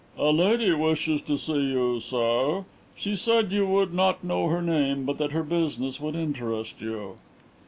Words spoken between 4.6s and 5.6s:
name, but that her